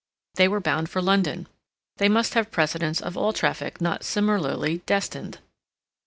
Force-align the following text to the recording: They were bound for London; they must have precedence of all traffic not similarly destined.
They 0.33 0.47
were 0.47 0.59
bound 0.59 0.89
for 0.89 0.99
London; 0.99 1.47
they 1.97 2.09
must 2.09 2.33
have 2.33 2.49
precedence 2.49 3.01
of 3.03 3.15
all 3.15 3.33
traffic 3.33 3.79
not 3.79 4.03
similarly 4.03 4.79
destined. 4.87 5.37